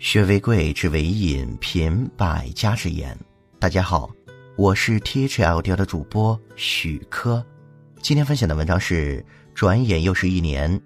[0.00, 3.14] 学为贵，知为引，品百家之言。
[3.58, 4.10] 大家好，
[4.56, 7.44] 我是 T H L 调的主播许科。
[8.00, 9.22] 今天分享的文章是：
[9.54, 10.80] 转眼又是一年。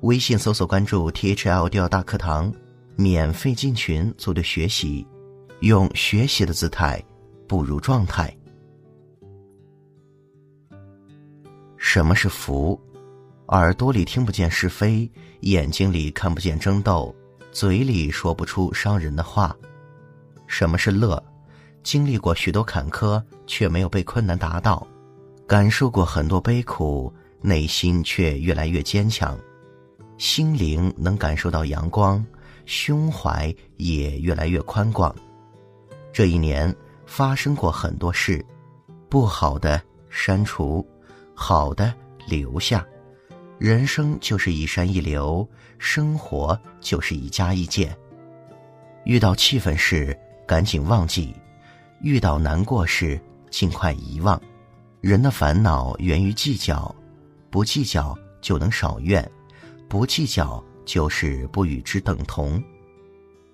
[0.00, 2.52] 微信搜索关注 T H L 调大课堂，
[2.96, 5.06] 免费进群组队学习，
[5.60, 7.00] 用学习的姿态
[7.46, 8.36] 步入状态。
[11.76, 12.78] 什么是福？
[13.46, 15.08] 耳朵里听不见是非，
[15.42, 17.14] 眼睛里看不见争斗。
[17.58, 19.56] 嘴里说不出伤人的话，
[20.46, 21.24] 什么是乐？
[21.82, 24.86] 经历过许多坎坷，却没有被困难打倒；
[25.46, 27.10] 感受过很多悲苦，
[27.40, 29.38] 内心却越来越坚强。
[30.18, 32.22] 心灵能感受到阳光，
[32.66, 35.16] 胸怀也越来越宽广。
[36.12, 36.70] 这一年
[37.06, 38.44] 发生过很多事，
[39.08, 40.86] 不好的删除，
[41.32, 41.90] 好的
[42.28, 42.86] 留下。
[43.58, 47.96] 人生就是一山一流，生活就是一加一减。
[49.04, 51.34] 遇到气愤事，赶紧忘记；
[52.02, 53.18] 遇到难过事，
[53.50, 54.40] 尽快遗忘。
[55.00, 56.94] 人的烦恼源于计较，
[57.48, 59.26] 不计较就能少怨，
[59.88, 62.62] 不计较就是不与之等同。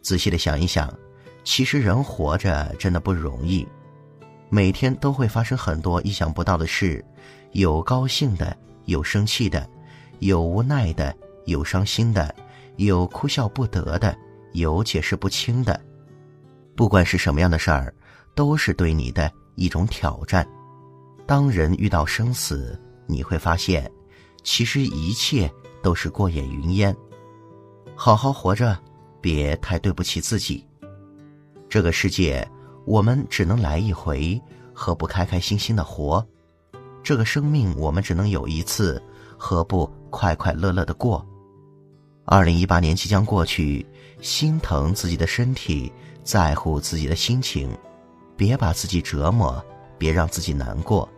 [0.00, 0.96] 仔细的想一想，
[1.42, 3.66] 其实人活着真的不容易，
[4.48, 7.04] 每天都会发生很多意想不到的事，
[7.50, 9.68] 有高兴的，有生气的。
[10.20, 11.14] 有无奈的，
[11.46, 12.34] 有伤心的，
[12.76, 14.16] 有哭笑不得的，
[14.52, 15.80] 有解释不清的。
[16.74, 17.94] 不管是什么样的事儿，
[18.34, 20.46] 都是对你的一种挑战。
[21.26, 23.90] 当人遇到生死，你会发现，
[24.42, 25.50] 其实一切
[25.82, 26.96] 都是过眼云烟。
[27.94, 28.78] 好好活着，
[29.20, 30.64] 别太对不起自己。
[31.68, 32.48] 这个世界，
[32.86, 34.40] 我们只能来一回，
[34.72, 36.24] 何不开开心心的活？
[37.02, 39.02] 这个生命，我们只能有一次，
[39.36, 39.90] 何不？
[40.10, 41.24] 快快乐乐的过。
[42.24, 43.86] 二零一八年即将过去，
[44.20, 45.90] 心疼自己的身体，
[46.22, 47.74] 在乎自己的心情，
[48.36, 49.64] 别把自己折磨，
[49.96, 51.08] 别让自己难过。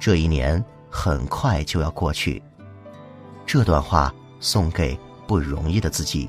[0.00, 2.42] 这一年很快就要过去，
[3.44, 6.28] 这段话送给不容易的自己，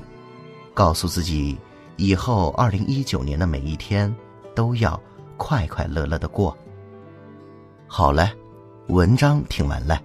[0.74, 1.58] 告诉自己，
[1.96, 4.14] 以后二零一九年的每一天
[4.54, 5.00] 都要
[5.36, 6.56] 快快乐乐的过。
[7.86, 8.30] 好了，
[8.88, 9.98] 文章听完了。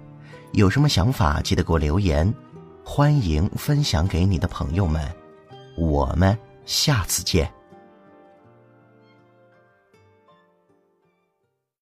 [0.53, 2.33] 有什么想法，记得给我留言，
[2.83, 5.01] 欢迎分享给你的朋友们。
[5.77, 7.58] 我们下次见。